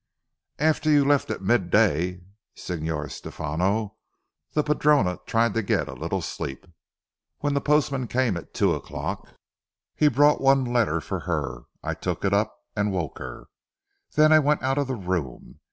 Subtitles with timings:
[0.57, 2.23] "After you left at mid day
[2.55, 3.97] Signor Stephano,
[4.53, 6.65] the padrona tried to get a little sleep.
[7.41, 9.27] When the postman came at two o'clock,
[9.95, 11.65] he brought one letter for her.
[11.83, 13.45] I took it up, and woke her.
[14.15, 15.59] Then I went out of the room.